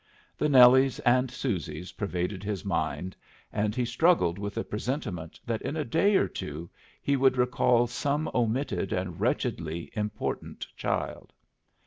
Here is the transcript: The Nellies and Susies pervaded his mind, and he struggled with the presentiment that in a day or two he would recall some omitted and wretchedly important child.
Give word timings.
The 0.35 0.49
Nellies 0.49 0.97
and 1.01 1.29
Susies 1.29 1.91
pervaded 1.95 2.43
his 2.43 2.65
mind, 2.65 3.15
and 3.53 3.75
he 3.75 3.85
struggled 3.85 4.39
with 4.39 4.55
the 4.55 4.63
presentiment 4.63 5.39
that 5.45 5.61
in 5.61 5.75
a 5.77 5.85
day 5.85 6.15
or 6.15 6.27
two 6.27 6.71
he 7.03 7.15
would 7.15 7.37
recall 7.37 7.85
some 7.85 8.27
omitted 8.33 8.91
and 8.93 9.19
wretchedly 9.21 9.91
important 9.93 10.65
child. 10.75 11.33